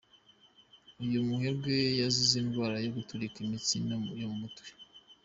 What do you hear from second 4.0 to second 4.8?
yo mu mutwe.